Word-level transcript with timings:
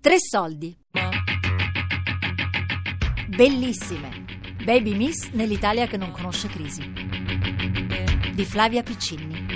Tre 0.00 0.16
soldi. 0.20 0.76
Bellissime. 3.26 4.24
Baby 4.64 4.94
Miss 4.94 5.30
nell'Italia 5.30 5.88
che 5.88 5.96
non 5.96 6.12
conosce 6.12 6.46
crisi. 6.46 6.88
Di 8.32 8.44
Flavia 8.44 8.84
Piccini. 8.84 9.46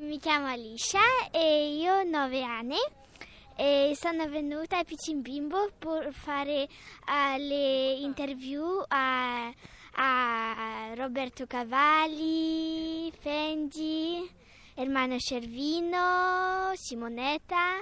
Mi 0.00 0.18
chiamo 0.18 0.46
Alicia 0.46 0.98
e 1.30 1.76
io 1.76 1.98
ho 1.98 2.02
9 2.02 2.42
anni 2.42 2.76
e 3.56 3.92
sono 3.94 4.28
venuta 4.28 4.78
a 4.78 4.84
Piccin 4.84 5.22
Bimbo 5.22 5.70
per 5.78 6.12
fare 6.12 6.66
uh, 7.06 7.38
le 7.38 7.92
interview 8.00 8.82
a, 8.88 9.46
a 9.46 10.92
Roberto 10.96 11.46
Cavalli, 11.46 13.12
Fendi, 13.20 14.28
Ermano 14.78 15.18
Cervino, 15.18 16.70
Simonetta 16.74 17.80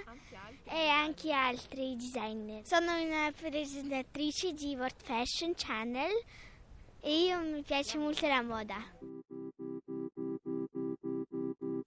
e 0.63 0.89
anche 0.89 1.33
altri 1.33 1.97
designer. 1.97 2.65
Sono 2.65 2.93
una 3.03 3.33
presentatrice 3.37 4.53
di 4.53 4.77
World 4.77 4.95
Fashion 5.03 5.55
Channel 5.57 6.13
e 7.01 7.25
io 7.25 7.41
mi 7.41 7.63
piace 7.63 7.99
molto 7.99 8.29
la 8.29 8.43
moda. 8.43 8.77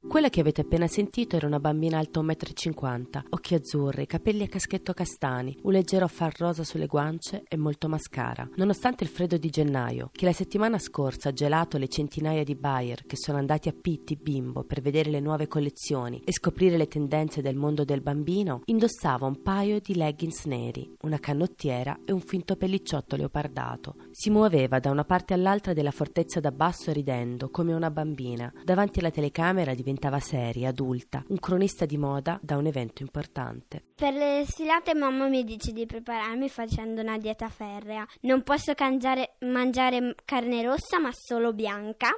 Quella 0.08 0.30
che 0.30 0.40
avete 0.40 0.62
appena 0.62 0.88
sentito 0.88 1.36
era 1.36 1.48
una 1.48 1.60
bambina 1.60 1.98
alta 1.98 2.22
1,50 2.22 3.18
m, 3.18 3.24
occhi 3.32 3.56
azzurri, 3.56 4.08
capelli 4.08 4.44
a 4.44 4.48
caschetto 4.48 4.94
castani, 4.94 5.56
un 5.64 5.74
leggero 5.74 6.08
far 6.08 6.34
rosa 6.40 6.64
sulle 6.64 6.88
guance 6.88 7.44
e 7.46 7.58
molto 7.58 7.90
mascara. 7.90 8.50
Nonostante 8.56 9.04
il 9.04 9.10
freddo 9.10 9.36
di 9.36 9.50
gennaio, 9.50 10.10
che 10.14 10.24
la 10.24 10.32
settimana 10.32 10.80
scorsa 10.80 11.30
ha 11.30 11.34
gelato 11.34 11.78
le 11.78 11.90
centinaia 11.90 12.46
di 12.46 12.56
buyer 12.56 13.06
che 13.06 13.18
sono 13.18 13.38
andati 13.38 13.68
a 13.68 13.76
Pitti 13.80 14.16
Bimbo 14.16 14.64
per 14.64 14.80
vedere 14.80 15.10
le 15.10 15.20
nuove 15.20 15.48
collezioni 15.48 16.22
e 16.24 16.32
scoprire 16.32 16.78
le 16.78 16.88
tendenze 16.88 17.42
del 17.42 17.58
mondo 17.58 17.84
del 17.84 18.02
bambino, 18.02 18.62
indossava 18.66 19.28
un 19.28 19.42
paio 19.42 19.82
di 19.82 19.94
leggings 19.94 20.46
neri, 20.46 20.90
una 21.02 21.20
canottiera 21.20 22.00
e 22.06 22.14
un 22.14 22.22
finto 22.22 22.56
pellicciotto 22.56 23.18
leopardato. 23.18 23.96
Si 24.12 24.30
muoveva 24.30 24.80
da 24.80 24.90
una 24.90 25.04
parte 25.04 25.34
all'altra 25.34 25.74
della 25.74 25.92
fortezza 25.92 26.40
da 26.40 26.54
basso 26.54 26.94
ridendo 26.94 27.50
come 27.50 27.74
una 27.74 27.92
bambina. 27.92 28.52
Davanti 28.64 29.00
alla 29.00 29.12
telecamera 29.12 29.74
diventava 29.74 29.96
diventava 29.98 30.20
seria, 30.20 30.70
adulta, 30.70 31.24
un 31.30 31.40
cronista 31.40 31.86
di 31.86 31.98
moda 31.98 32.40
da 32.42 32.56
un 32.56 32.68
evento 32.68 33.02
importante. 33.02 33.84
Per 33.96 34.14
le 34.14 34.46
sfilate 34.48 34.94
mamma 34.94 35.28
mi 35.28 35.44
dice 35.44 35.72
di 35.72 35.88
prepararmi 35.88 36.48
facendo 36.50 37.02
una 37.02 37.18
dieta 37.18 37.50
ferrea. 37.50 38.08
Non 38.22 38.44
posso 38.44 38.76
cangiare, 38.76 39.36
mangiare 39.40 40.16
carne 40.24 40.62
rossa 40.62 41.00
ma 41.00 41.10
solo 41.12 41.52
bianca. 41.52 42.10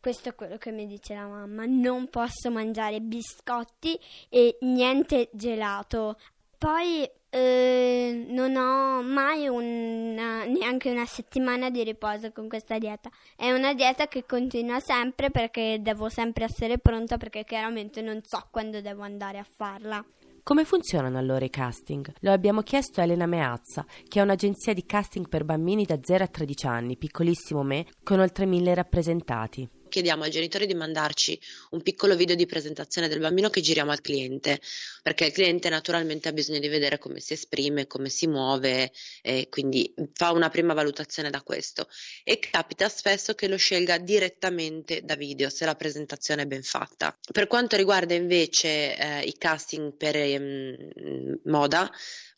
Questo 0.00 0.28
è 0.28 0.34
quello 0.34 0.58
che 0.58 0.70
mi 0.70 0.86
dice 0.86 1.14
la 1.14 1.26
mamma. 1.26 1.64
Non 1.66 2.08
posso 2.08 2.50
mangiare 2.50 3.00
biscotti 3.00 3.98
e 4.28 4.58
niente 4.60 5.28
gelato. 5.32 6.16
Poi 6.56 7.08
eh, 7.34 8.26
non 8.28 8.54
ho 8.54 9.02
mai 9.02 9.48
una, 9.48 10.44
neanche 10.44 10.88
una 10.88 11.04
settimana 11.04 11.68
di 11.68 11.82
riposo 11.82 12.30
con 12.30 12.48
questa 12.48 12.78
dieta. 12.78 13.10
È 13.34 13.50
una 13.50 13.74
dieta 13.74 14.06
che 14.06 14.24
continua 14.24 14.78
sempre 14.78 15.30
perché 15.30 15.78
devo 15.80 16.08
sempre 16.08 16.44
essere 16.44 16.78
pronta 16.78 17.16
perché 17.16 17.42
chiaramente 17.42 18.02
non 18.02 18.20
so 18.22 18.46
quando 18.52 18.80
devo 18.80 19.02
andare 19.02 19.38
a 19.38 19.46
farla. 19.48 20.04
Come 20.44 20.64
funzionano 20.64 21.18
allora 21.18 21.44
i 21.44 21.50
casting? 21.50 22.12
Lo 22.20 22.30
abbiamo 22.30 22.60
chiesto 22.60 23.00
a 23.00 23.02
Elena 23.02 23.26
Meazza, 23.26 23.84
che 24.06 24.20
è 24.20 24.22
un'agenzia 24.22 24.72
di 24.72 24.84
casting 24.86 25.28
per 25.28 25.44
bambini 25.44 25.84
da 25.84 25.98
0 26.00 26.22
a 26.22 26.28
13 26.28 26.66
anni, 26.66 26.96
piccolissimo 26.96 27.64
me, 27.64 27.86
con 28.04 28.20
oltre 28.20 28.46
mille 28.46 28.74
rappresentati 28.74 29.73
chiediamo 29.94 30.24
ai 30.24 30.30
genitori 30.32 30.66
di 30.66 30.74
mandarci 30.74 31.40
un 31.70 31.80
piccolo 31.80 32.16
video 32.16 32.34
di 32.34 32.46
presentazione 32.46 33.06
del 33.06 33.20
bambino 33.20 33.48
che 33.48 33.60
giriamo 33.60 33.92
al 33.92 34.00
cliente, 34.00 34.60
perché 35.04 35.26
il 35.26 35.32
cliente 35.32 35.68
naturalmente 35.68 36.28
ha 36.28 36.32
bisogno 36.32 36.58
di 36.58 36.66
vedere 36.66 36.98
come 36.98 37.20
si 37.20 37.34
esprime, 37.34 37.86
come 37.86 38.08
si 38.08 38.26
muove, 38.26 38.90
e 39.22 39.46
quindi 39.48 39.94
fa 40.14 40.32
una 40.32 40.48
prima 40.48 40.74
valutazione 40.74 41.30
da 41.30 41.42
questo. 41.42 41.86
E 42.24 42.40
capita 42.40 42.88
spesso 42.88 43.34
che 43.34 43.46
lo 43.46 43.56
scelga 43.56 43.98
direttamente 43.98 45.02
da 45.04 45.14
video, 45.14 45.48
se 45.48 45.64
la 45.64 45.76
presentazione 45.76 46.42
è 46.42 46.46
ben 46.46 46.64
fatta. 46.64 47.16
Per 47.30 47.46
quanto 47.46 47.76
riguarda 47.76 48.14
invece 48.14 48.96
eh, 48.96 49.20
i 49.20 49.38
casting 49.38 49.92
per 49.92 50.16
eh, 50.16 51.38
moda, 51.44 51.88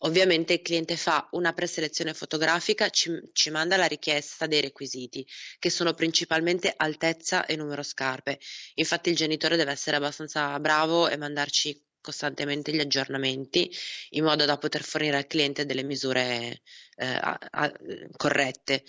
Ovviamente 0.00 0.54
il 0.54 0.62
cliente 0.62 0.96
fa 0.96 1.26
una 1.32 1.52
preselezione 1.52 2.12
fotografica, 2.12 2.90
ci, 2.90 3.10
ci, 3.32 3.50
manda 3.50 3.76
la 3.76 3.86
richiesta 3.86 4.46
dei 4.46 4.60
requisiti, 4.60 5.26
che 5.58 5.70
sono 5.70 5.94
principalmente 5.94 6.72
altezza 6.76 7.46
e 7.46 7.56
numero 7.56 7.82
scarpe. 7.82 8.38
Infatti 8.74 9.08
il 9.08 9.16
genitore 9.16 9.56
deve 9.56 9.72
essere 9.72 9.96
abbastanza 9.96 10.58
bravo 10.60 11.08
e 11.08 11.16
mandarci 11.16 11.82
costantemente 12.06 12.72
gli 12.72 12.78
aggiornamenti 12.78 13.68
in 14.10 14.22
modo 14.22 14.44
da 14.44 14.58
poter 14.58 14.84
fornire 14.84 15.16
al 15.16 15.26
cliente 15.26 15.66
delle 15.66 15.82
misure 15.82 16.62
eh, 16.96 17.06
a, 17.06 17.36
a, 17.50 17.72
corrette. 18.16 18.84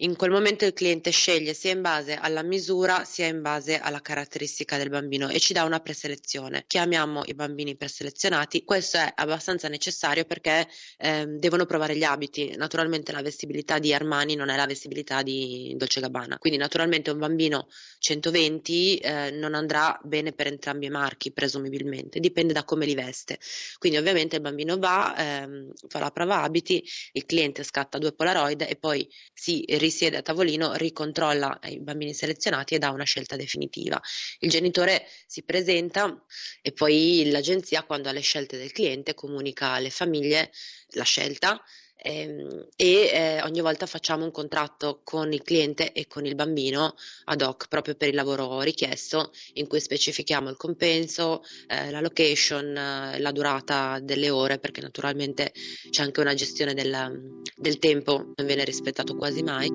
In 0.00 0.14
quel 0.14 0.30
momento 0.30 0.66
il 0.66 0.74
cliente 0.74 1.10
sceglie 1.10 1.54
sia 1.54 1.72
in 1.72 1.80
base 1.80 2.16
alla 2.16 2.42
misura 2.42 3.04
sia 3.04 3.28
in 3.28 3.40
base 3.40 3.78
alla 3.78 4.02
caratteristica 4.02 4.76
del 4.76 4.90
bambino 4.90 5.30
e 5.30 5.40
ci 5.40 5.54
dà 5.54 5.64
una 5.64 5.80
preselezione. 5.80 6.64
Chiamiamo 6.66 7.22
i 7.24 7.32
bambini 7.32 7.76
preselezionati. 7.76 8.62
Questo 8.62 8.98
è 8.98 9.10
abbastanza 9.14 9.68
necessario 9.68 10.26
perché 10.26 10.68
eh, 10.98 11.24
devono 11.26 11.64
provare 11.64 11.96
gli 11.96 12.02
abiti. 12.02 12.54
Naturalmente 12.56 13.10
la 13.10 13.22
vestibilità 13.22 13.78
di 13.78 13.94
Armani 13.94 14.34
non 14.34 14.50
è 14.50 14.56
la 14.56 14.66
vestibilità 14.66 15.22
di 15.22 15.72
Dolce 15.78 16.02
Gabbana. 16.02 16.36
Quindi 16.36 16.58
naturalmente 16.58 17.10
un 17.10 17.18
bambino 17.18 17.66
120 17.98 18.98
eh, 18.98 19.30
non 19.30 19.54
andrà 19.54 19.98
bene 20.02 20.32
per 20.32 20.48
entrambi 20.48 20.86
i 20.86 20.90
marchi, 20.90 21.32
presumibilmente. 21.32 22.20
Dipende 22.20 22.52
da 22.52 22.64
come 22.64 22.84
li 22.84 22.94
veste. 22.94 23.38
Quindi 23.78 23.96
ovviamente 23.96 24.36
il 24.36 24.42
bambino 24.42 24.76
va, 24.76 25.16
ehm, 25.16 25.72
fa 25.88 26.00
la 26.00 26.10
prova 26.10 26.42
abiti, 26.42 26.84
il 27.12 27.24
cliente 27.24 27.62
scatta 27.62 27.96
due 27.96 28.12
Polaroid 28.12 28.60
e 28.60 28.76
poi 28.76 29.08
si 29.32 29.64
risiede 29.86 30.16
a 30.16 30.22
tavolino, 30.22 30.74
ricontrolla 30.74 31.58
i 31.64 31.78
bambini 31.80 32.12
selezionati 32.12 32.74
e 32.74 32.78
dà 32.78 32.90
una 32.90 33.04
scelta 33.04 33.36
definitiva. 33.36 34.00
Il 34.40 34.50
genitore 34.50 35.06
si 35.26 35.42
presenta 35.44 36.24
e 36.60 36.72
poi 36.72 37.28
l'agenzia, 37.30 37.84
quando 37.84 38.08
ha 38.08 38.12
le 38.12 38.20
scelte 38.20 38.58
del 38.58 38.72
cliente, 38.72 39.14
comunica 39.14 39.70
alle 39.70 39.90
famiglie 39.90 40.50
la 40.90 41.04
scelta 41.04 41.62
e 41.96 42.66
eh, 42.76 43.42
ogni 43.42 43.60
volta 43.60 43.86
facciamo 43.86 44.24
un 44.24 44.30
contratto 44.30 45.00
con 45.02 45.32
il 45.32 45.42
cliente 45.42 45.92
e 45.92 46.06
con 46.06 46.24
il 46.24 46.34
bambino 46.34 46.94
ad 47.24 47.42
hoc 47.42 47.68
proprio 47.68 47.94
per 47.94 48.08
il 48.08 48.14
lavoro 48.14 48.60
richiesto 48.60 49.32
in 49.54 49.66
cui 49.66 49.80
specifichiamo 49.80 50.48
il 50.50 50.56
compenso, 50.56 51.42
eh, 51.68 51.90
la 51.90 52.00
location, 52.00 52.76
eh, 52.76 53.18
la 53.18 53.32
durata 53.32 53.98
delle 54.00 54.30
ore 54.30 54.58
perché 54.58 54.80
naturalmente 54.80 55.52
c'è 55.90 56.02
anche 56.02 56.20
una 56.20 56.34
gestione 56.34 56.74
del, 56.74 57.40
del 57.56 57.78
tempo, 57.78 58.32
non 58.34 58.46
viene 58.46 58.64
rispettato 58.64 59.16
quasi 59.16 59.42
mai. 59.42 59.68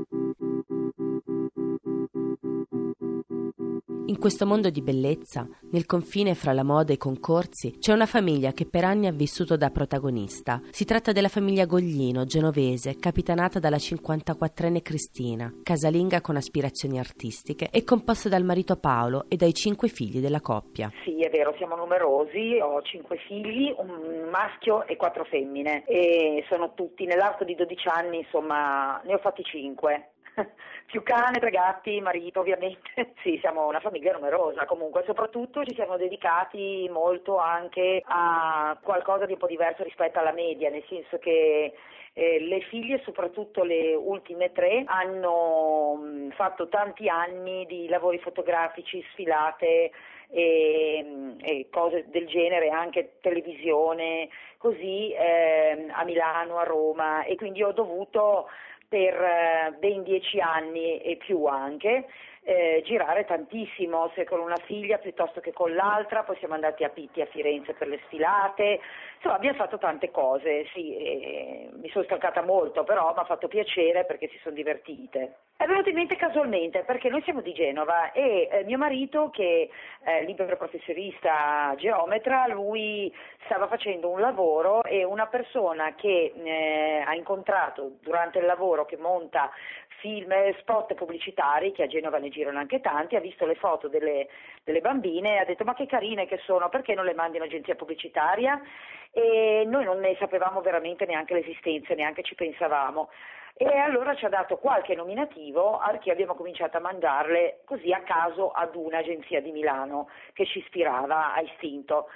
In 4.11 4.19
questo 4.19 4.45
mondo 4.45 4.69
di 4.69 4.81
bellezza, 4.81 5.47
nel 5.72 5.85
confine 5.85 6.35
fra 6.35 6.51
la 6.51 6.66
moda 6.66 6.91
e 6.91 6.95
i 6.95 6.97
concorsi, 6.97 7.77
c'è 7.79 7.94
una 7.94 8.05
famiglia 8.05 8.51
che 8.51 8.66
per 8.66 8.83
anni 8.83 9.07
ha 9.07 9.11
vissuto 9.13 9.55
da 9.55 9.69
protagonista. 9.69 10.59
Si 10.69 10.83
tratta 10.83 11.13
della 11.13 11.29
famiglia 11.29 11.66
Goglino, 11.66 12.25
genovese, 12.25 12.97
capitanata 12.99 13.57
dalla 13.59 13.77
54enne 13.77 14.81
Cristina, 14.81 15.49
casalinga 15.63 16.19
con 16.19 16.35
aspirazioni 16.35 16.99
artistiche 16.99 17.69
e 17.72 17.85
composta 17.85 18.27
dal 18.27 18.44
marito 18.44 18.75
Paolo 18.75 19.27
e 19.29 19.38
dai 19.38 19.53
cinque 19.53 19.88
figli 19.88 20.19
della 20.19 20.41
coppia. 20.41 20.91
Sì, 21.05 21.22
è 21.22 21.29
vero, 21.29 21.53
siamo 21.55 21.78
numerosi, 21.78 22.59
ho 22.61 22.81
cinque 22.81 23.16
figli, 23.16 23.73
un 23.78 24.28
maschio 24.29 24.85
e 24.88 24.97
quattro 24.97 25.23
femmine 25.23 25.85
e 25.85 26.43
sono 26.49 26.73
tutti 26.73 27.05
nell'arco 27.05 27.45
di 27.45 27.55
12 27.55 27.88
anni, 27.88 28.17
insomma, 28.17 29.01
ne 29.05 29.13
ho 29.13 29.19
fatti 29.19 29.41
cinque. 29.45 30.10
più 30.86 31.03
cane, 31.03 31.40
tre 31.40 31.50
gatti, 31.50 32.00
marito 32.02 32.40
ovviamente. 32.40 33.14
sì, 33.23 33.38
siamo 33.40 33.67
una 33.67 33.79
famiglia 33.79 34.14
numerosa 34.14 34.66
comunque, 34.66 35.03
soprattutto 35.05 35.64
ci 35.64 35.76
siamo 35.76 35.97
dedicati 35.97 36.88
molto 36.91 37.38
anche 37.38 38.02
a 38.05 38.78
qualcosa 38.82 39.26
di 39.26 39.34
un 39.34 39.40
po' 39.40 39.47
diverso 39.47 39.84
rispetto 39.84 40.20
alla 40.20 40.34
media, 40.34 40.70
nel 40.70 40.84
senso 40.88 41.17
che 41.17 41.73
eh, 42.14 42.40
le 42.40 42.61
figlie, 42.61 43.02
soprattutto 43.03 43.64
le 43.64 43.94
ultime 43.96 44.52
tre, 44.52 44.84
hanno 44.85 45.96
mh, 45.96 46.32
fatto 46.32 46.67
tanti 46.67 47.08
anni 47.08 47.66
di 47.66 47.88
lavori 47.88 48.20
fotografici, 48.20 49.03
sfilate 49.11 49.91
e, 50.29 51.35
e 51.41 51.67
cose 51.72 52.05
del 52.09 52.28
genere, 52.28 52.70
anche 52.70 53.17
televisione, 53.22 54.29
così 54.58 55.11
eh, 55.11 55.88
a 55.90 56.03
Milano, 56.03 56.58
a 56.58 56.64
Roma 56.64 57.23
e 57.23 57.35
quindi 57.35 57.64
ho 57.64 57.72
dovuto 57.72 58.47
per 58.91 59.14
eh, 59.23 59.73
ben 59.79 60.03
dieci 60.03 60.41
anni 60.41 60.97
e 60.97 61.16
più 61.16 61.46
anche, 61.46 62.08
eh, 62.43 62.82
girare 62.85 63.26
tantissimo, 63.26 64.09
sia 64.14 64.26
con 64.26 64.40
una 64.40 64.58
figlia 64.58 64.97
piuttosto 64.97 65.40
che 65.41 65.53
con 65.53 65.73
l'altra, 65.73 66.23
poi 66.23 66.38
siamo 66.38 66.55
andati 66.55 66.84
a 66.84 66.90
Pitti 66.90 67.22
a 67.22 67.28
Firenze 67.28 67.73
per 67.73 67.88
le 67.88 67.99
sfilate, 68.05 68.79
insomma 69.16 69.35
abbiamo 69.35 69.58
fatto 69.58 69.78
tante 69.78 70.09
cose, 70.11 70.66
sì, 70.73 71.70
mi 71.73 71.90
sono 71.90 72.03
stancata 72.03 72.41
molto, 72.41 72.84
però 72.84 73.14
mi 73.14 73.20
ha 73.20 73.26
fatto 73.26 73.47
piacere 73.47 74.05
perché 74.05 74.28
si 74.29 74.40
sono 74.41 74.55
divertite. 74.55 75.35
È 75.61 75.67
venuto 75.67 75.90
in 75.90 75.96
mente 75.96 76.16
casualmente 76.16 76.84
perché 76.84 77.09
noi 77.09 77.22
siamo 77.22 77.41
di 77.41 77.53
Genova 77.53 78.11
e 78.14 78.49
eh, 78.52 78.64
mio 78.64 78.79
marito, 78.79 79.29
che 79.29 79.70
è 80.02 80.23
libero 80.23 80.58
professionista 80.58 81.76
geometra, 81.78 82.47
lui 82.47 83.14
stava 83.46 83.67
facendo 83.67 84.09
un 84.09 84.20
lavoro 84.20 84.84
e 84.84 85.03
una 85.03 85.28
persona 85.28 85.93
che 85.93 86.34
eh, 86.35 87.03
ha 87.05 87.14
incontrato 87.14 87.97
durante 88.02 88.40
il 88.40 88.46
lavoro 88.46 88.85
che 88.85 88.97
monta 88.97 89.52
film, 89.99 90.34
spot 90.58 90.96
pubblicitari, 90.96 91.72
che 91.72 91.84
a 91.84 91.88
Genova 91.88 92.17
ne 92.17 92.29
girano 92.31 92.57
anche 92.57 92.81
tanti, 92.81 93.16
ha 93.16 93.19
visto 93.19 93.45
le 93.45 93.53
foto 93.53 93.87
delle, 93.87 94.28
delle 94.63 94.81
bambine 94.81 95.35
e 95.35 95.37
ha 95.37 95.45
detto 95.45 95.63
ma 95.63 95.75
che 95.75 95.85
carine 95.85 96.25
che 96.25 96.39
sono, 96.39 96.69
perché 96.69 96.95
non 96.95 97.05
le 97.05 97.13
mandi 97.13 97.37
in 97.37 97.43
agenzia 97.43 97.75
pubblicitaria? 97.75 98.59
E 99.11 99.63
noi 99.67 99.83
non 99.83 99.99
ne 99.99 100.16
sapevamo 100.17 100.61
veramente 100.61 101.05
neanche 101.05 101.35
l'esistenza, 101.35 101.93
neanche 101.93 102.23
ci 102.23 102.33
pensavamo. 102.33 103.09
E 103.53 103.67
allora 103.78 104.16
ci 104.16 104.25
ha 104.25 104.29
dato 104.29 104.57
qualche 104.57 104.95
nominativo 104.95 105.78
a 105.78 105.95
che 105.97 106.09
abbiamo 106.09 106.33
cominciato 106.33 106.78
a 106.78 106.79
mandarle 106.81 107.59
così 107.66 107.91
a 107.91 108.01
caso 108.01 108.49
ad 108.49 108.75
un'agenzia 108.75 109.41
di 109.41 109.51
Milano 109.51 110.09
che 110.33 110.45
ci 110.45 110.59
ispirava 110.59 111.33
a 111.33 111.41
istinto. 111.41 112.07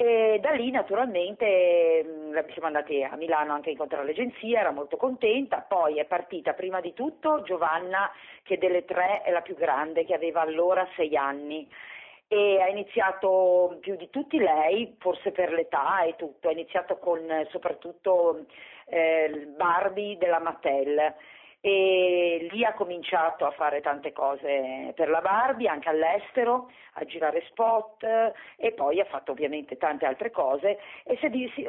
E 0.00 0.38
da 0.40 0.52
lì 0.52 0.70
naturalmente 0.70 2.04
mh, 2.04 2.52
siamo 2.52 2.68
andati 2.68 3.02
a 3.02 3.16
Milano 3.16 3.52
anche 3.52 3.70
a 3.70 3.72
incontrare 3.72 4.06
l'agenzia, 4.06 4.60
era 4.60 4.70
molto 4.70 4.96
contenta, 4.96 5.64
poi 5.66 5.98
è 5.98 6.04
partita 6.04 6.52
prima 6.52 6.80
di 6.80 6.92
tutto 6.94 7.42
Giovanna 7.42 8.08
che 8.44 8.58
delle 8.58 8.84
tre 8.84 9.22
è 9.22 9.32
la 9.32 9.40
più 9.40 9.56
grande, 9.56 10.04
che 10.04 10.14
aveva 10.14 10.40
allora 10.40 10.86
sei 10.94 11.16
anni. 11.16 11.68
E 12.28 12.60
ha 12.60 12.68
iniziato 12.68 13.76
più 13.80 13.96
di 13.96 14.08
tutti 14.08 14.38
lei, 14.38 14.94
forse 15.00 15.32
per 15.32 15.50
l'età 15.50 16.02
e 16.02 16.14
tutto, 16.14 16.46
ha 16.46 16.52
iniziato 16.52 16.98
con 16.98 17.18
soprattutto 17.50 18.44
eh, 18.86 19.48
Barbie 19.56 20.16
della 20.16 20.38
Mattel 20.38 21.12
e 21.60 22.46
lì 22.50 22.64
ha 22.64 22.74
cominciato 22.74 23.44
a 23.44 23.50
fare 23.50 23.80
tante 23.80 24.12
cose 24.12 24.92
per 24.94 25.08
la 25.08 25.20
Barbie, 25.20 25.68
anche 25.68 25.88
all'estero, 25.88 26.70
a 26.94 27.04
girare 27.04 27.44
spot 27.48 28.04
e 28.56 28.72
poi 28.72 29.00
ha 29.00 29.04
fatto 29.04 29.32
ovviamente 29.32 29.76
tante 29.76 30.06
altre 30.06 30.30
cose. 30.30 30.78
E 31.04 31.18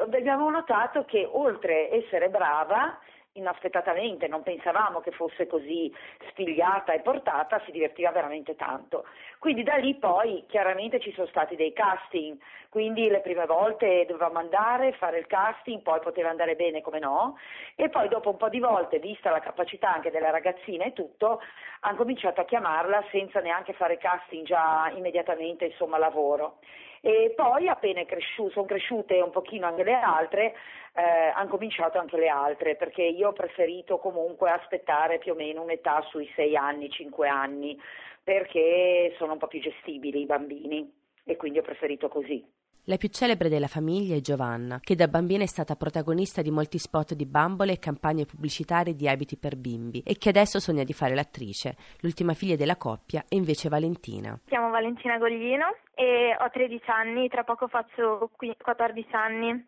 abbiamo 0.00 0.48
notato 0.50 1.04
che 1.04 1.28
oltre 1.30 1.90
a 1.90 1.96
essere 1.96 2.28
brava 2.28 2.98
inaspettatamente, 3.34 4.26
non 4.26 4.42
pensavamo 4.42 5.00
che 5.00 5.12
fosse 5.12 5.46
così 5.46 5.92
spigliata 6.30 6.92
e 6.92 7.00
portata, 7.00 7.60
si 7.64 7.70
divertiva 7.70 8.10
veramente 8.10 8.56
tanto. 8.56 9.04
Quindi 9.38 9.62
da 9.62 9.76
lì 9.76 9.94
poi 9.94 10.44
chiaramente 10.48 11.00
ci 11.00 11.12
sono 11.12 11.26
stati 11.28 11.56
dei 11.56 11.72
casting, 11.72 12.38
quindi 12.68 13.08
le 13.08 13.20
prime 13.20 13.46
volte 13.46 14.04
dovevamo 14.06 14.38
andare, 14.38 14.92
fare 14.92 15.18
il 15.18 15.26
casting, 15.26 15.82
poi 15.82 16.00
poteva 16.00 16.30
andare 16.30 16.56
bene 16.56 16.80
come 16.80 16.98
no, 16.98 17.38
e 17.76 17.88
poi 17.88 18.08
dopo 18.08 18.30
un 18.30 18.36
po' 18.36 18.48
di 18.48 18.58
volte, 18.58 18.98
vista 18.98 19.30
la 19.30 19.40
capacità 19.40 19.92
anche 19.92 20.10
della 20.10 20.30
ragazzina 20.30 20.84
e 20.84 20.92
tutto, 20.92 21.40
hanno 21.80 21.96
cominciato 21.96 22.40
a 22.40 22.44
chiamarla 22.44 23.04
senza 23.10 23.40
neanche 23.40 23.72
fare 23.72 23.96
casting 23.98 24.44
già 24.44 24.90
immediatamente, 24.94 25.66
insomma, 25.66 25.98
lavoro. 25.98 26.58
E 27.02 27.32
poi 27.34 27.66
appena 27.68 28.04
cresciu- 28.04 28.52
sono 28.52 28.66
cresciute 28.66 29.20
un 29.22 29.30
pochino 29.30 29.66
anche 29.66 29.84
le 29.84 29.94
altre, 29.94 30.54
eh, 30.94 31.32
hanno 31.34 31.48
cominciato 31.48 31.98
anche 31.98 32.18
le 32.18 32.28
altre, 32.28 32.76
perché 32.76 33.02
io 33.02 33.28
ho 33.28 33.32
preferito 33.32 33.98
comunque 33.98 34.50
aspettare 34.50 35.18
più 35.18 35.32
o 35.32 35.34
meno 35.34 35.62
un'età 35.62 36.02
sui 36.10 36.30
6 36.36 36.56
anni, 36.56 36.90
5 36.90 37.26
anni, 37.28 37.80
perché 38.22 39.14
sono 39.16 39.32
un 39.32 39.38
po' 39.38 39.46
più 39.46 39.60
gestibili 39.60 40.20
i 40.20 40.26
bambini 40.26 40.92
e 41.24 41.36
quindi 41.36 41.58
ho 41.58 41.62
preferito 41.62 42.08
così. 42.08 42.44
La 42.84 42.96
più 42.96 43.08
celebre 43.08 43.50
della 43.50 43.66
famiglia 43.66 44.16
è 44.16 44.20
Giovanna, 44.20 44.80
che 44.80 44.94
da 44.94 45.06
bambina 45.06 45.42
è 45.42 45.46
stata 45.46 45.76
protagonista 45.76 46.40
di 46.40 46.50
molti 46.50 46.78
spot 46.78 47.14
di 47.14 47.26
bambole 47.26 47.72
e 47.72 47.78
campagne 47.78 48.24
pubblicitarie 48.24 48.94
di 48.94 49.06
abiti 49.06 49.36
per 49.36 49.56
bimbi 49.56 50.02
e 50.04 50.16
che 50.16 50.30
adesso 50.30 50.58
sogna 50.58 50.82
di 50.82 50.94
fare 50.94 51.14
l'attrice. 51.14 51.76
L'ultima 52.00 52.32
figlia 52.32 52.56
della 52.56 52.76
coppia 52.76 53.24
è 53.28 53.34
invece 53.34 53.68
Valentina. 53.68 54.38
Chiamo 54.46 54.70
Valentina 54.70 55.18
Goglino 55.18 55.76
e 55.94 56.34
ho 56.40 56.50
13 56.50 56.82
anni, 56.90 57.28
tra 57.28 57.44
poco 57.44 57.68
faccio 57.68 58.30
14 58.36 59.08
anni. 59.12 59.66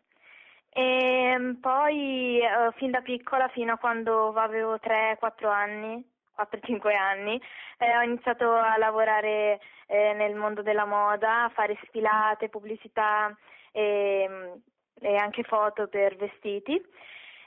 E 0.74 1.56
poi 1.60 2.38
eh, 2.38 2.72
fin 2.76 2.90
da 2.90 3.02
piccola, 3.02 3.46
fino 3.48 3.74
a 3.74 3.76
quando 3.76 4.32
avevo 4.32 4.76
3-4 4.76 5.46
anni, 5.50 6.02
4-5 6.36 6.94
anni, 6.94 7.40
eh, 7.78 7.96
ho 7.96 8.02
iniziato 8.02 8.52
a 8.52 8.76
lavorare 8.78 9.60
eh, 9.86 10.12
nel 10.14 10.34
mondo 10.34 10.62
della 10.62 10.86
moda, 10.86 11.44
a 11.44 11.48
fare 11.50 11.78
sfilate, 11.84 12.48
pubblicità 12.48 13.34
e, 13.72 14.58
e 15.00 15.16
anche 15.16 15.42
foto 15.42 15.88
per 15.88 16.16
vestiti. 16.16 16.80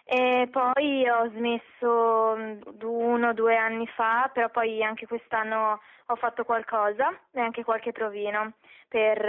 E 0.07 0.47
poi 0.51 1.09
ho 1.09 1.27
smesso 1.31 2.35
mm, 2.37 2.61
uno 2.83 3.29
o 3.29 3.33
due 3.33 3.55
anni 3.55 3.87
fa, 3.87 4.29
però 4.31 4.49
poi 4.49 4.83
anche 4.83 5.07
quest'anno 5.07 5.79
ho 6.05 6.15
fatto 6.15 6.43
qualcosa 6.43 7.09
e 7.31 7.39
anche 7.41 7.63
qualche 7.63 7.91
provino 7.91 8.53
per, 8.87 9.19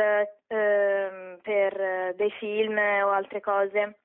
eh, 0.48 1.38
per 1.42 2.14
dei 2.14 2.30
film 2.32 2.76
o 2.76 3.10
altre 3.10 3.40
cose. 3.40 4.00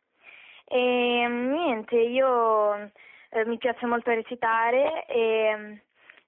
E 0.65 1.27
niente, 1.27 1.97
io 1.97 2.89
eh, 3.31 3.45
mi 3.45 3.57
piace 3.57 3.85
molto 3.85 4.11
recitare 4.11 5.05
e, 5.05 5.81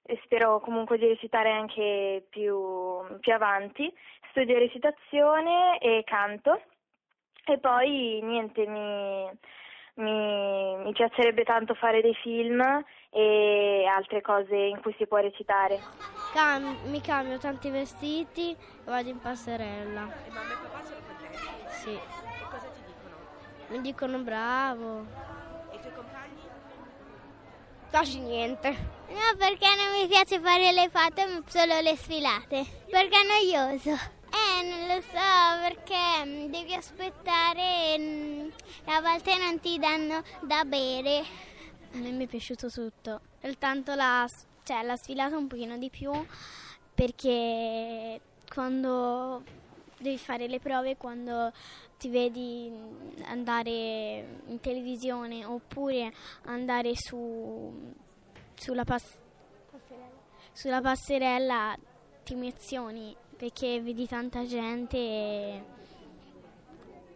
e, 0.03 0.19
spero 0.23 0.59
comunque 0.61 0.97
di 0.97 1.07
recitare 1.07 1.51
anche 1.51 2.25
più, 2.29 3.19
più 3.19 3.33
avanti. 3.33 3.94
Studio 4.29 4.57
recitazione 4.57 5.77
e 5.79 6.03
canto 6.05 6.61
e 7.45 7.59
poi 7.59 8.21
niente, 8.23 8.65
mi, 8.65 9.29
mi, 9.95 10.75
mi, 10.77 10.91
piacerebbe 10.94 11.44
tanto 11.44 11.73
fare 11.73 12.01
dei 12.01 12.15
film 12.15 12.61
e 13.09 13.85
altre 13.85 14.21
cose 14.21 14.56
in 14.56 14.79
cui 14.81 14.95
si 14.97 15.06
può 15.06 15.17
recitare. 15.17 15.79
Cam- 16.33 16.89
mi 16.89 17.01
cambio 17.01 17.38
tanti 17.38 17.69
vestiti 17.69 18.51
e 18.51 18.57
vado 18.85 19.09
in 19.09 19.19
passerella. 19.19 20.07
E 20.25 20.31
mamma 20.31 20.53
e 20.53 20.57
papà 20.61 20.81
sono 20.83 21.01
contenti? 21.06 21.38
Sì. 21.67 21.91
E 21.91 22.47
cosa 22.49 22.69
ti 22.69 22.81
dicono? 22.88 23.15
Mi 23.67 23.81
dicono 23.81 24.17
bravo. 24.19 25.06
E 25.69 25.75
i 25.75 25.79
tuoi 25.81 25.94
compagni? 25.94 26.44
Quasi 27.94 28.18
niente. 28.18 28.69
No, 28.69 29.38
perché 29.38 29.68
non 29.68 30.01
mi 30.01 30.07
piace 30.07 30.40
fare 30.40 30.72
le 30.72 30.90
foto, 30.90 31.44
solo 31.45 31.80
le 31.80 31.95
sfilate. 31.95 32.66
Perché 32.90 33.22
è 33.22 33.24
noioso. 33.24 33.92
Eh, 33.92 34.63
non 34.68 34.88
lo 34.88 35.00
so, 35.00 35.62
perché 35.62 36.25
mm, 36.25 36.45
devi 36.50 36.74
aspettare 36.74 37.94
e 37.94 38.51
a 38.86 39.00
volte 39.00 39.38
non 39.38 39.60
ti 39.60 39.78
danno 39.78 40.24
da 40.42 40.63
bere. 40.66 41.19
A 41.19 41.98
me 41.98 42.10
mi 42.10 42.24
è 42.24 42.28
piaciuto 42.28 42.72
tutto. 42.72 43.22
Soltanto 43.40 43.94
la, 43.94 44.25
cioè, 44.63 44.81
la 44.81 44.95
sfilata 44.95 45.38
un 45.38 45.45
pochino 45.45 45.78
di 45.78 45.92
più 45.92 46.12
perché 46.95 48.19
quando 48.52 49.44
devi 50.04 50.18
fare 50.19 50.48
le 50.48 50.60
prove, 50.60 50.98
quando 50.98 51.52
ti 51.98 52.10
vedi 52.10 52.72
andare 53.24 54.42
in 54.48 54.60
televisione 54.60 55.45
oppure 55.45 56.14
andare 56.44 56.92
su, 56.95 57.94
sulla, 58.54 58.83
pass- 58.83 59.18
sulla 60.52 60.81
passerella 60.81 61.76
ti 62.24 62.33
emozioni 62.33 63.16
perché 63.36 63.81
vedi 63.81 64.07
tanta 64.07 64.45
gente 64.45 64.98
e, 64.98 65.64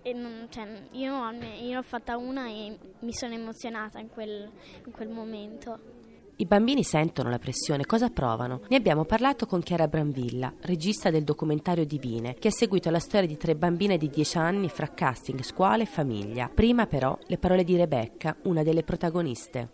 e 0.01 0.13
non, 0.13 0.47
cioè, 0.49 0.67
io, 0.91 1.31
io, 1.31 1.79
ho 1.79 1.83
fatta 1.83 2.17
una 2.17 2.47
e 2.47 2.77
mi 2.99 3.13
sono 3.13 3.33
emozionata 3.33 3.99
in 3.99 4.09
quel, 4.09 4.49
in 4.85 4.91
quel 4.91 5.09
momento. 5.09 5.96
I 6.39 6.45
bambini 6.45 6.83
sentono 6.83 7.31
la 7.31 7.39
pressione, 7.39 7.87
cosa 7.87 8.11
provano? 8.11 8.61
Ne 8.67 8.75
abbiamo 8.75 9.05
parlato 9.05 9.47
con 9.47 9.63
Chiara 9.63 9.87
Branvilla, 9.87 10.53
regista 10.61 11.09
del 11.09 11.23
documentario 11.23 11.83
Divine, 11.83 12.35
che 12.35 12.49
ha 12.49 12.51
seguito 12.51 12.91
la 12.91 12.99
storia 12.99 13.27
di 13.27 13.37
tre 13.37 13.55
bambine 13.55 13.97
di 13.97 14.07
10 14.07 14.37
anni 14.37 14.69
fra 14.69 14.93
casting, 14.93 15.41
scuola 15.41 15.81
e 15.81 15.87
famiglia. 15.87 16.47
Prima 16.53 16.85
però 16.85 17.17
le 17.25 17.39
parole 17.39 17.63
di 17.63 17.75
Rebecca, 17.75 18.37
una 18.43 18.61
delle 18.61 18.83
protagoniste. 18.83 19.69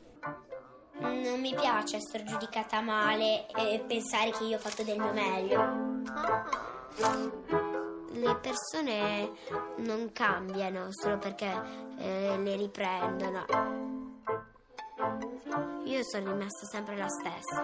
Non 1.00 1.42
mi 1.42 1.54
piace 1.54 1.98
essere 1.98 2.24
giudicata 2.24 2.80
male 2.80 3.46
e 3.48 3.84
pensare 3.86 4.32
che 4.32 4.46
io 4.46 4.56
ho 4.56 4.60
fatto 4.60 4.84
del 4.84 4.98
mio 4.98 5.12
meglio. 5.12 6.02
Le 8.14 8.36
persone 8.38 9.32
non 9.80 10.12
cambiano 10.14 10.88
solo 10.92 11.18
perché 11.18 11.52
eh, 11.98 12.38
le 12.38 12.56
riprendono. 12.56 14.03
Io 15.86 16.04
sono 16.04 16.32
rimasta 16.32 16.66
sempre 16.66 16.98
la 16.98 17.08
stessa. 17.08 17.64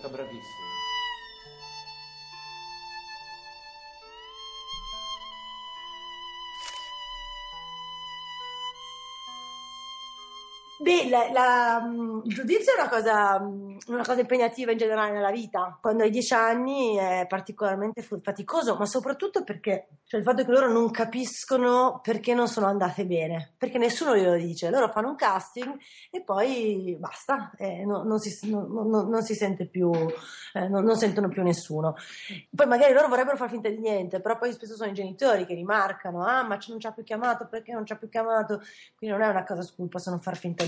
Sei 0.00 0.10
stata 0.10 0.87
Beh, 10.80 11.08
la- 11.08 11.30
la- 11.32 11.80
mh, 11.80 12.22
il 12.26 12.34
giudizio 12.34 12.72
è 12.74 12.80
una 12.80 12.88
cosa, 12.88 13.38
mh, 13.40 13.78
una 13.88 14.04
cosa 14.04 14.20
impegnativa 14.20 14.70
in 14.70 14.78
generale 14.78 15.12
nella 15.12 15.30
vita. 15.32 15.76
Quando 15.80 16.04
hai 16.04 16.10
dieci 16.10 16.34
anni 16.34 16.94
è 16.96 17.26
particolarmente 17.28 18.02
faticoso, 18.22 18.76
ma 18.76 18.86
soprattutto 18.86 19.42
perché 19.42 19.88
cioè 20.04 20.20
il 20.20 20.26
fatto 20.26 20.44
che 20.44 20.50
loro 20.50 20.70
non 20.70 20.90
capiscono 20.90 22.00
perché 22.02 22.32
non 22.32 22.46
sono 22.48 22.66
andate 22.66 23.04
bene, 23.06 23.52
perché 23.58 23.76
nessuno 23.78 24.16
glielo 24.16 24.36
dice. 24.36 24.70
Loro 24.70 24.88
fanno 24.88 25.08
un 25.08 25.16
casting 25.16 25.76
e 26.10 26.22
poi 26.22 26.96
basta, 26.98 27.50
eh, 27.58 27.84
no- 27.84 28.04
non, 28.04 28.18
si, 28.18 28.48
non- 28.48 28.70
non- 28.88 29.08
non 29.08 29.22
si 29.22 29.34
sente 29.34 29.66
più, 29.66 29.90
eh, 30.54 30.68
non, 30.68 30.84
non 30.84 30.96
sentono 30.96 31.28
più 31.28 31.42
nessuno. 31.42 31.96
Poi 32.54 32.66
magari 32.66 32.92
loro 32.94 33.08
vorrebbero 33.08 33.36
far 33.36 33.50
finta 33.50 33.68
di 33.68 33.78
niente, 33.78 34.20
però 34.20 34.38
poi 34.38 34.52
spesso 34.52 34.76
sono 34.76 34.90
i 34.90 34.94
genitori 34.94 35.44
che 35.44 35.54
rimarcano: 35.54 36.24
ah, 36.24 36.42
ma 36.42 36.56
non 36.68 36.78
ci 36.80 36.86
ha 36.86 36.92
più 36.92 37.02
chiamato, 37.02 37.46
perché 37.48 37.72
non 37.72 37.84
ci 37.84 37.92
ha 37.92 37.96
più 37.96 38.08
chiamato? 38.08 38.62
Quindi 38.96 39.16
non 39.16 39.26
è 39.26 39.28
una 39.30 39.44
cosa 39.44 39.62
su 39.62 39.74
cui 39.74 39.88
possono 39.88 40.18
far 40.18 40.36
finta 40.36 40.62
di 40.64 40.66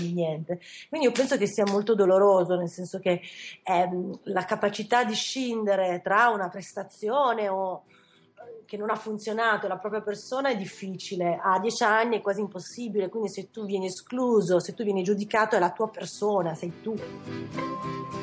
Quindi 0.89 1.07
io 1.07 1.11
penso 1.11 1.37
che 1.37 1.47
sia 1.47 1.65
molto 1.65 1.95
doloroso, 1.95 2.55
nel 2.55 2.69
senso 2.69 2.99
che 2.99 3.21
ehm, 3.63 4.19
la 4.23 4.45
capacità 4.45 5.03
di 5.03 5.13
scindere 5.13 6.01
tra 6.01 6.29
una 6.29 6.49
prestazione 6.49 7.49
o 7.49 7.83
eh, 7.85 8.65
che 8.65 8.77
non 8.77 8.89
ha 8.89 8.95
funzionato 8.95 9.67
la 9.67 9.77
propria 9.77 10.01
persona 10.01 10.49
è 10.49 10.57
difficile, 10.57 11.39
a 11.41 11.59
dieci 11.59 11.83
anni 11.83 12.17
è 12.17 12.21
quasi 12.21 12.41
impossibile, 12.41 13.09
quindi 13.09 13.29
se 13.29 13.49
tu 13.51 13.65
vieni 13.65 13.87
escluso, 13.87 14.59
se 14.59 14.73
tu 14.73 14.83
vieni 14.83 15.03
giudicato 15.03 15.55
è 15.55 15.59
la 15.59 15.71
tua 15.71 15.89
persona, 15.89 16.55
sei 16.55 16.81
tu. 16.81 18.20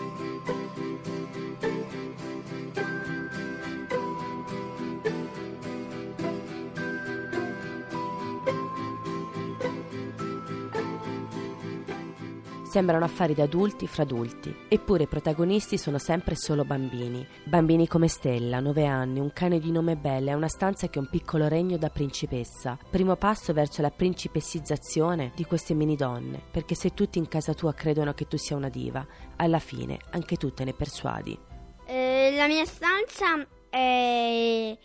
Sembrano 12.68 13.06
affari 13.06 13.32
da 13.32 13.44
adulti 13.44 13.86
fra 13.86 14.02
adulti, 14.02 14.54
eppure 14.68 15.04
i 15.04 15.06
protagonisti 15.06 15.78
sono 15.78 15.96
sempre 15.96 16.36
solo 16.36 16.66
bambini. 16.66 17.26
Bambini 17.44 17.88
come 17.88 18.08
Stella, 18.08 18.60
9 18.60 18.84
anni, 18.84 19.20
un 19.20 19.32
cane 19.32 19.58
di 19.58 19.72
nome 19.72 19.96
Bella 19.96 20.32
e 20.32 20.34
una 20.34 20.48
stanza 20.48 20.88
che 20.88 20.98
è 20.98 21.02
un 21.02 21.08
piccolo 21.08 21.48
regno 21.48 21.78
da 21.78 21.88
principessa. 21.88 22.78
Primo 22.90 23.16
passo 23.16 23.54
verso 23.54 23.80
la 23.80 23.90
principessizzazione 23.90 25.32
di 25.34 25.46
queste 25.46 25.72
mini 25.72 25.96
donne, 25.96 26.42
perché 26.50 26.74
se 26.74 26.92
tutti 26.92 27.16
in 27.16 27.26
casa 27.26 27.54
tua 27.54 27.72
credono 27.72 28.12
che 28.12 28.28
tu 28.28 28.36
sia 28.36 28.54
una 28.54 28.68
diva, 28.68 29.04
alla 29.36 29.60
fine 29.60 29.98
anche 30.10 30.36
tu 30.36 30.52
te 30.52 30.64
ne 30.64 30.74
persuadi. 30.74 31.38
Eh, 31.86 32.34
la 32.36 32.46
mia 32.48 32.66
stanza 32.66 33.48
è 33.70 34.76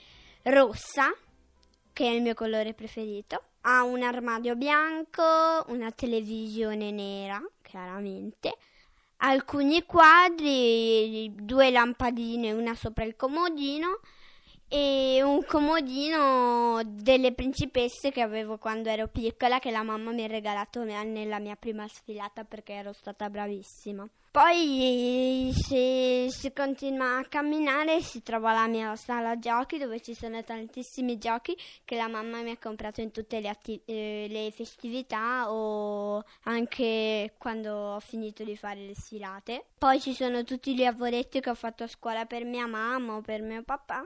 rossa, 0.43 1.13
che 1.91 2.05
è 2.05 2.11
il 2.11 2.21
mio 2.21 2.33
colore 2.33 2.73
preferito. 2.73 3.43
Ha 3.65 3.83
un 3.83 4.03
armadio 4.03 4.55
bianco, 4.55 5.65
una 5.67 5.91
televisione 5.91 6.91
nera, 6.91 7.41
chiaramente. 7.74 8.56
Alcuni 9.18 9.84
quadri, 9.84 11.34
due 11.34 11.72
lampadine, 11.72 12.51
una 12.51 12.75
sopra 12.75 13.03
il 13.03 13.15
comodino 13.15 14.00
e 14.75 15.22
un 15.22 15.46
comodino 15.46 16.82
delle 16.84 17.32
principesse 17.34 18.10
che 18.10 18.22
avevo 18.22 18.58
quando 18.58 18.89
ero 18.89 19.08
piccola 19.08 19.60
che 19.60 19.70
la 19.70 19.84
mamma 19.84 20.10
mi 20.10 20.24
ha 20.24 20.27
regalato 20.27 20.84
nella 20.84 21.38
mia 21.38 21.56
prima 21.56 21.88
sfilata 21.88 22.44
perché 22.44 22.74
ero 22.74 22.92
stata 22.92 23.30
bravissima. 23.30 24.10
Poi 24.32 25.51
se 25.53 26.25
si 26.32 26.51
continua 26.53 27.20
a 27.20 27.25
camminare 27.25 28.01
si 28.01 28.24
trova 28.24 28.51
la 28.51 28.65
mia 28.65 28.96
sala 28.96 29.38
giochi 29.38 29.77
dove 29.77 30.01
ci 30.01 30.15
sono 30.15 30.44
tantissimi 30.44 31.20
giochi 31.20 31.56
che 31.86 31.96
la 31.96 32.08
mamma 32.08 32.42
mi 32.42 32.50
ha 32.50 32.58
comprato 32.58 33.00
in 33.00 33.12
tutte 33.12 33.39
le, 33.39 33.50
atti- 33.50 33.80
eh, 33.86 34.25
le 34.27 34.50
festività 34.50 35.51
o 35.51 36.24
anche 36.46 37.36
quando 37.38 37.75
ho 37.75 38.00
finito 38.00 38.44
di 38.44 38.58
fare 38.58 38.80
le 38.80 38.96
sfilate. 38.96 39.65
Poi 39.77 40.01
ci 40.01 40.15
sono 40.15 40.44
tutti 40.44 40.74
gli 40.74 40.82
lavoretti 40.82 41.39
che 41.39 41.51
ho 41.51 41.56
fatto 41.56 41.84
a 41.84 41.88
scuola 41.88 42.25
per 42.25 42.44
mia 42.44 42.65
mamma 42.65 43.18
o 43.18 43.22
per 43.22 43.44
mio 43.44 43.62
papà 43.62 44.03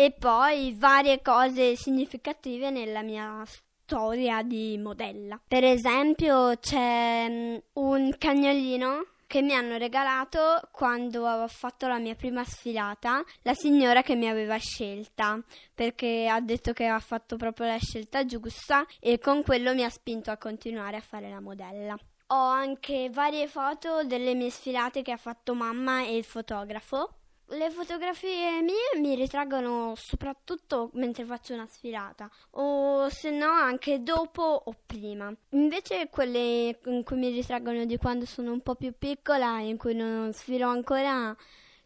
e 0.00 0.12
poi 0.12 0.76
varie 0.78 1.20
cose 1.20 1.74
significative 1.74 2.70
nella 2.70 3.02
mia 3.02 3.42
storia 3.44 4.44
di 4.44 4.78
modella. 4.78 5.40
Per 5.48 5.64
esempio 5.64 6.56
c'è 6.60 7.26
mm, 7.28 7.56
un 7.72 8.14
cagnolino 8.16 9.06
che 9.26 9.42
mi 9.42 9.54
hanno 9.54 9.76
regalato 9.76 10.60
quando 10.70 11.26
ho 11.26 11.48
fatto 11.48 11.88
la 11.88 11.98
mia 11.98 12.14
prima 12.14 12.44
sfilata, 12.44 13.24
la 13.42 13.54
signora 13.54 14.02
che 14.02 14.14
mi 14.14 14.28
aveva 14.28 14.56
scelta, 14.58 15.42
perché 15.74 16.28
ha 16.28 16.40
detto 16.40 16.72
che 16.72 16.86
ha 16.86 17.00
fatto 17.00 17.36
proprio 17.36 17.66
la 17.66 17.78
scelta 17.78 18.24
giusta 18.24 18.86
e 19.00 19.18
con 19.18 19.42
quello 19.42 19.74
mi 19.74 19.82
ha 19.82 19.90
spinto 19.90 20.30
a 20.30 20.36
continuare 20.36 20.96
a 20.96 21.00
fare 21.00 21.28
la 21.28 21.40
modella. 21.40 21.98
Ho 22.28 22.46
anche 22.46 23.10
varie 23.10 23.48
foto 23.48 24.04
delle 24.04 24.34
mie 24.34 24.50
sfilate 24.50 25.02
che 25.02 25.10
ha 25.10 25.16
fatto 25.16 25.54
mamma 25.54 26.04
e 26.04 26.16
il 26.16 26.24
fotografo. 26.24 27.17
Le 27.52 27.70
fotografie 27.70 28.60
mie 28.60 29.00
mi 29.00 29.14
ritraggono 29.14 29.94
soprattutto 29.96 30.90
mentre 30.94 31.24
faccio 31.24 31.54
una 31.54 31.66
sfilata 31.66 32.30
o 32.50 33.08
se 33.08 33.30
no 33.30 33.50
anche 33.50 34.02
dopo 34.02 34.42
o 34.42 34.74
prima. 34.84 35.32
Invece 35.50 36.10
quelle 36.10 36.78
in 36.84 37.02
cui 37.04 37.16
mi 37.16 37.30
ritraggono 37.30 37.86
di 37.86 37.96
quando 37.96 38.26
sono 38.26 38.52
un 38.52 38.60
po' 38.60 38.74
più 38.74 38.92
piccola 38.98 39.60
e 39.60 39.68
in 39.68 39.78
cui 39.78 39.94
non 39.94 40.30
sfilo 40.34 40.68
ancora 40.68 41.34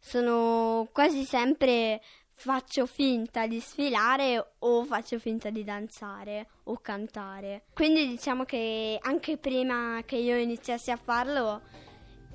sono 0.01 0.89
quasi 0.93 1.23
sempre 1.23 2.03
faccio 2.35 2.87
finta 2.87 3.47
di 3.47 3.61
sfilare 3.61 4.55
o 4.59 4.83
faccio 4.83 5.21
finta 5.21 5.49
di 5.51 5.63
danzare 5.63 6.49
o 6.65 6.81
cantare. 6.81 7.67
Quindi 7.73 8.09
diciamo 8.09 8.45
che 8.45 8.99
anche 9.01 9.37
prima 9.37 10.03
che 10.05 10.17
io 10.17 10.37
iniziassi 10.37 10.91
a 10.91 10.97
farlo 10.97 11.63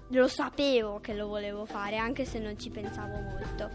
lo 0.09 0.27
sapevo 0.27 0.99
che 0.99 1.13
lo 1.13 1.27
volevo 1.27 1.65
fare, 1.65 1.97
anche 1.97 2.25
se 2.25 2.39
non 2.39 2.57
ci 2.57 2.69
pensavo 2.69 3.19
molto. 3.19 3.69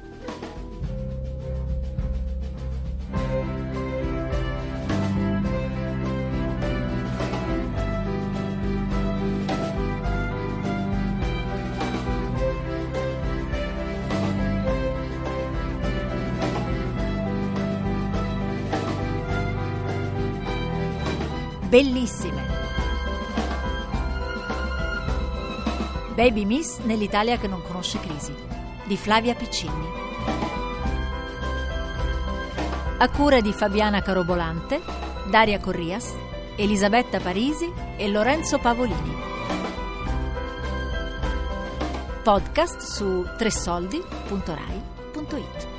Bellissime. 21.69 22.52
Baby 26.14 26.45
Miss 26.45 26.78
nell'Italia 26.81 27.38
che 27.38 27.49
non 27.49 27.62
conosce 27.62 27.99
crisi 27.99 28.35
di 28.85 28.97
Flavia 28.97 29.35
Piccini. 29.35 30.00
A 32.99 33.09
cura 33.11 33.40
di 33.40 33.52
Fabiana 33.52 34.02
Carobolante, 34.02 34.81
Daria 35.28 35.59
Corrias, 35.59 36.14
Elisabetta 36.57 37.19
Parisi 37.19 37.73
e 37.97 38.09
Lorenzo 38.09 38.59
Pavolini. 38.59 39.31
Podcast 42.23 42.81
su 42.81 43.26
tressoldi.rai.it. 43.37 45.72